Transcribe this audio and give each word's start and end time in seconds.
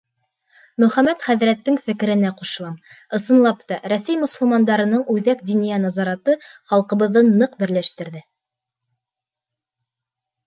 —Мөхәммәт 0.83 1.25
хәҙрәттең 1.25 1.75
фекеренә 1.89 2.29
ҡушылам: 2.39 2.77
ысынлап 3.17 3.59
та, 3.71 3.77
Рәсәй 3.93 4.17
мосолмандарының 4.23 5.03
Үҙәк 5.15 5.43
диниә 5.49 5.77
назараты 5.83 6.37
халҡыбыҙҙы 6.71 7.23
ныҡ 7.29 7.59
берләштерҙе. 7.65 8.23